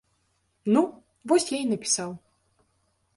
[0.75, 0.81] Ну,
[1.31, 2.09] вось я і напісаў.